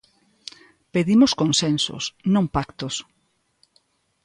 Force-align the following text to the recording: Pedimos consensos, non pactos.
Pedimos 0.93 1.31
consensos, 1.41 2.03
non 2.33 2.45
pactos. 2.55 2.95